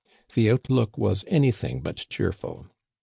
The 0.33 0.49
outlook 0.49 0.97
was 0.97 1.23
anything 1.27 1.81
but 1.81 2.07
cheerful. 2.09 2.65